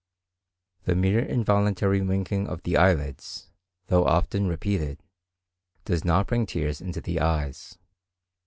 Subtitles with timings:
[0.85, 3.51] The mere involuntary winking of the eyelids,
[3.85, 5.03] though often repeated,
[5.85, 7.77] does not bring tears into the eyes.